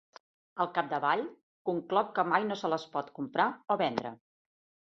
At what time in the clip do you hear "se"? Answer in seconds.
2.63-2.73